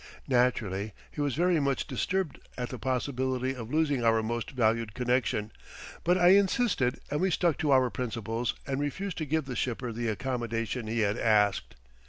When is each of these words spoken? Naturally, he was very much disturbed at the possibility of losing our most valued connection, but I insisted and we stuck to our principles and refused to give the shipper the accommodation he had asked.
Naturally, 0.27 0.95
he 1.11 1.21
was 1.21 1.35
very 1.35 1.59
much 1.59 1.85
disturbed 1.85 2.39
at 2.57 2.69
the 2.69 2.79
possibility 2.79 3.53
of 3.55 3.71
losing 3.71 4.03
our 4.03 4.23
most 4.23 4.49
valued 4.49 4.95
connection, 4.95 5.51
but 6.03 6.17
I 6.17 6.29
insisted 6.29 6.99
and 7.11 7.21
we 7.21 7.29
stuck 7.29 7.59
to 7.59 7.69
our 7.71 7.91
principles 7.91 8.55
and 8.65 8.79
refused 8.79 9.19
to 9.19 9.27
give 9.27 9.45
the 9.45 9.55
shipper 9.55 9.91
the 9.91 10.07
accommodation 10.07 10.87
he 10.87 11.01
had 11.01 11.19
asked. 11.19 11.75